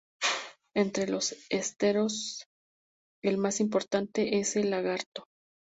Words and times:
Entre 0.73 1.07
los 1.07 1.35
esteros, 1.51 2.47
el 3.21 3.37
más 3.37 3.59
importante 3.59 4.39
es 4.39 4.55
el 4.55 4.71
Lagarto. 4.71 5.27